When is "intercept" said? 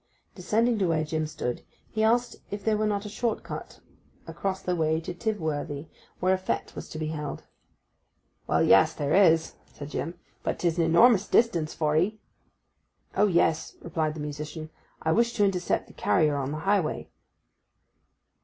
15.45-15.85